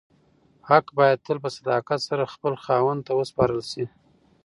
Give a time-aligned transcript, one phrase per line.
[0.69, 3.85] حق باید تل په صداقت سره خپل خاوند ته وسپارل شي.